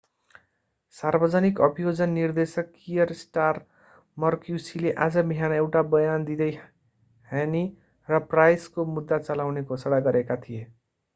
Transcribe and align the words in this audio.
सार्वजनिक 0.97 1.59
अभियोजन 1.61 2.09
निर्देशक 2.11 2.71
कियर 2.77 3.13
स्टारमर 3.17 4.37
क्युसीले 4.45 4.93
आज 5.05 5.17
बिहान 5.27 5.53
एउटा 5.57 5.83
बयान 5.91 6.25
दिँदै 6.29 6.49
hhne 7.27 7.63
र 8.09 8.23
pryce 8.33 8.67
को 8.79 8.87
मुद्दा 8.95 9.21
चलाउने 9.29 9.63
घोषणा 9.69 10.01
गरेका 10.09 10.39
थिए 10.47 10.63